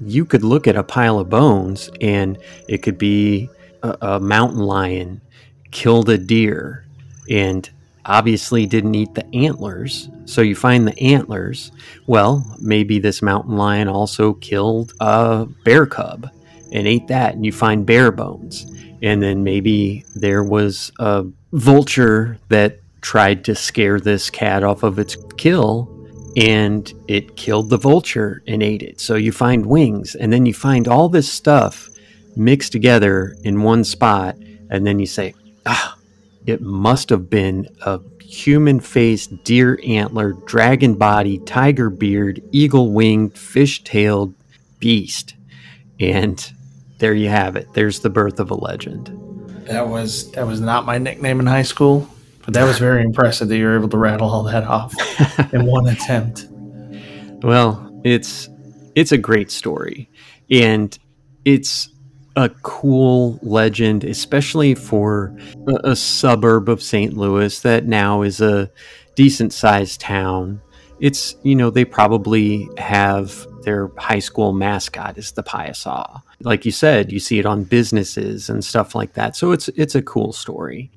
[0.00, 2.38] you could look at a pile of bones and
[2.68, 3.48] it could be
[3.82, 5.20] a, a mountain lion
[5.70, 6.84] killed a deer
[7.28, 7.70] and
[8.04, 10.08] obviously didn't eat the antlers.
[10.24, 11.70] So you find the antlers.
[12.06, 16.28] Well, maybe this mountain lion also killed a bear cub
[16.72, 18.66] and ate that, and you find bear bones.
[19.02, 24.98] And then maybe there was a vulture that tried to scare this cat off of
[24.98, 25.99] its kill
[26.36, 29.00] and it killed the vulture and ate it.
[29.00, 31.88] So you find wings, and then you find all this stuff
[32.36, 34.36] mixed together in one spot,
[34.70, 35.34] and then you say,
[35.66, 35.96] ah,
[36.46, 43.36] it must have been a human faced, deer antler, dragon body, tiger beard, eagle winged,
[43.36, 44.34] fish tailed
[44.78, 45.34] beast.
[45.98, 46.52] And
[46.98, 47.72] there you have it.
[47.74, 49.08] There's the birth of a legend.
[49.66, 52.08] That was that was not my nickname in high school,
[52.50, 54.92] but that was very impressive that you were able to rattle all that off
[55.52, 56.48] in one attempt.
[57.42, 58.48] Well, it's
[58.96, 60.10] it's a great story,
[60.50, 60.98] and
[61.44, 61.90] it's
[62.34, 65.36] a cool legend, especially for
[65.68, 67.16] a, a suburb of St.
[67.16, 68.68] Louis that now is a
[69.14, 70.60] decent sized town.
[70.98, 76.20] It's you know they probably have their high school mascot is the Piasa.
[76.40, 79.36] Like you said, you see it on businesses and stuff like that.
[79.36, 80.90] So it's it's a cool story.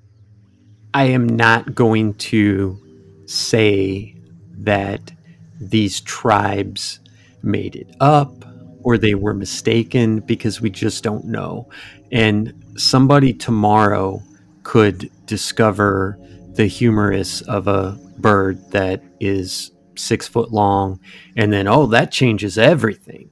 [0.93, 2.79] I am not going to
[3.25, 4.15] say
[4.59, 5.11] that
[5.59, 6.99] these tribes
[7.41, 8.45] made it up
[8.83, 11.69] or they were mistaken because we just don't know.
[12.11, 14.21] And somebody tomorrow
[14.63, 16.19] could discover
[16.55, 20.99] the humerus of a bird that is six foot long,
[21.35, 23.29] and then, oh, that changes everything.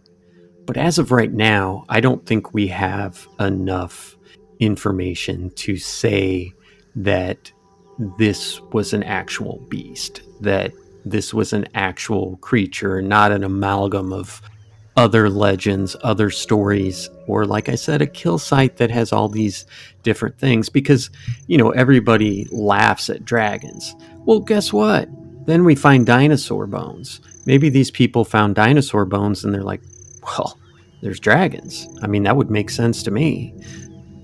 [0.66, 4.16] But as of right now, I don't think we have enough
[4.60, 6.54] information to say
[6.96, 7.52] that
[8.18, 10.72] this was an actual beast, that
[11.06, 14.42] this was an actual creature, not an amalgam of
[14.98, 19.66] other legends, other stories, or like I said, a kill site that has all these
[20.04, 21.10] different things because,
[21.48, 23.96] you know, everybody laughs at dragons.
[24.26, 25.08] Well, guess what?
[25.46, 27.22] Then we find dinosaur bones.
[27.46, 29.82] Maybe these people found dinosaur bones and they're like,
[30.24, 30.60] well,
[31.02, 31.88] there's dragons.
[32.02, 33.56] I mean, that would make sense to me,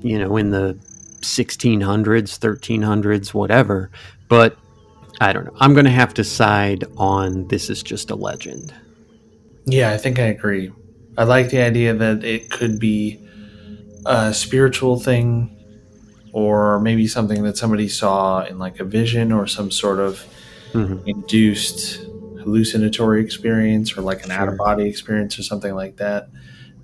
[0.02, 0.78] you know, in the
[1.22, 3.90] 1600s, 1300s, whatever.
[4.30, 4.58] But
[5.20, 5.56] I don't know.
[5.60, 8.74] I'm going to have to side on this is just a legend.
[9.66, 10.72] Yeah, I think I agree.
[11.18, 13.20] I like the idea that it could be
[14.06, 15.54] a spiritual thing
[16.32, 20.24] or maybe something that somebody saw in like a vision or some sort of
[20.74, 21.02] Mhm.
[21.08, 22.06] induced
[22.44, 24.40] hallucinatory experience or like an Sure.
[24.40, 26.30] out of body experience or something like that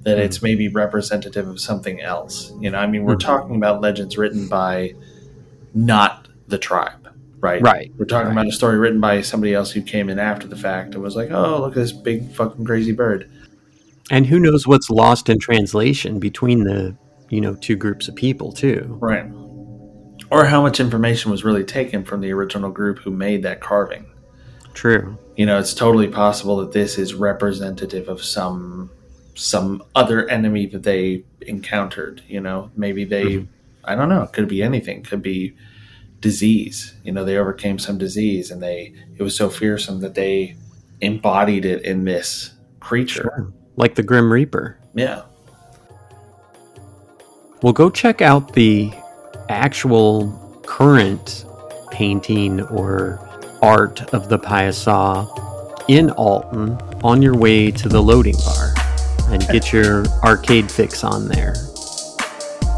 [0.03, 0.21] that Mhm.
[0.21, 3.19] it's maybe representative of something else you know i mean we're Mhm.
[3.21, 4.93] talking about legends written by
[5.73, 7.07] not the tribe
[7.39, 7.91] right Right.
[7.97, 8.33] we're talking Right.
[8.33, 11.15] about a story written by somebody else who came in after the fact and was
[11.15, 13.27] like oh look at this big fucking crazy bird
[14.11, 16.93] And who knows what's lost in translation between the,
[17.29, 18.97] you know, two groups of people too.
[18.99, 19.25] right
[20.29, 24.05] or how much information was really taken from the original group who made that carving
[24.73, 25.17] True.
[25.37, 28.89] you know it's totally possible that this is representative of some
[29.35, 33.47] some other enemy that they encountered you know maybe they Mhm.
[33.83, 35.55] i don't know it could be anything could be
[36.21, 36.93] disease.
[37.03, 40.55] You know, they overcame some disease, and they it was so fearsome that they
[41.01, 43.23] embodied it in this creature.
[43.35, 43.51] Sure.
[43.75, 44.77] Like the Grim Reaper.
[44.95, 45.23] Yeah.
[47.61, 48.93] Well, go check out the
[49.49, 50.31] actual
[50.65, 51.43] current
[51.91, 53.19] painting or
[53.61, 55.27] art of the Piasa
[55.89, 58.73] in Alton on your way to the loading bar
[59.33, 61.55] and get your arcade fix on there.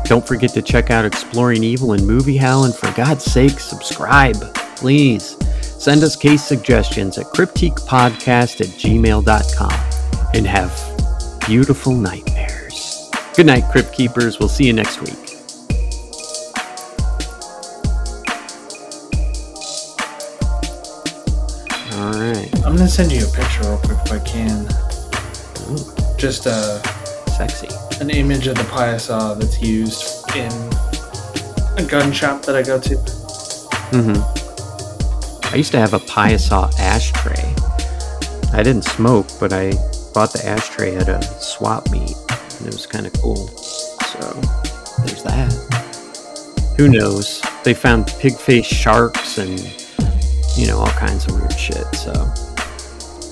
[0.05, 4.37] Don't forget to check out Exploring Evil and Movie Hell, and for God's sake, subscribe,
[4.75, 5.35] please.
[5.61, 13.09] Send us case suggestions at cryptiquepodcast at gmail.com and have beautiful nightmares.
[13.35, 14.39] Good night, Crypt Keepers.
[14.39, 15.25] We'll see you next week.
[21.93, 22.49] All right.
[22.65, 24.94] I'm gonna send you a picture real quick if I can.
[26.17, 26.81] Just a
[27.37, 27.67] sexy.
[28.01, 30.51] an image of the Piasa that's used in
[31.77, 32.95] a gun shop that I go to.
[33.95, 35.53] Mm-hmm.
[35.53, 37.55] I used to have a Piasa ashtray.
[38.53, 39.71] I didn't smoke, but I
[40.13, 43.47] bought the ashtray at a swap meet, and it was kind of cool.
[43.47, 44.19] So
[45.05, 45.53] there's that.
[46.77, 47.41] Who knows?
[47.63, 49.59] They found pig-faced sharks and
[50.57, 51.85] you know all kinds of weird shit.
[51.95, 52.13] So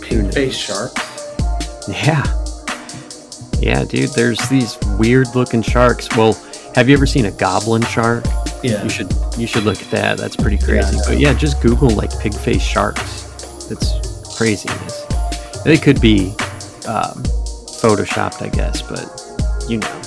[0.10, 0.34] knows?
[0.34, 1.36] Face sharks.
[1.88, 2.24] Yeah.
[3.64, 6.10] Yeah, dude, there's these weird looking sharks.
[6.18, 6.34] Well,
[6.76, 8.26] have you ever seen a goblin shark?
[8.62, 8.84] Yeah.
[8.84, 10.18] You should you should look at that.
[10.18, 10.98] That's pretty crazy.
[10.98, 11.04] Know.
[11.08, 13.72] but yeah, just Google like pig face sharks.
[13.72, 15.06] It's craziness.
[15.64, 16.32] They could be
[16.90, 17.24] um,
[17.80, 20.02] photoshopped, I guess, but you know.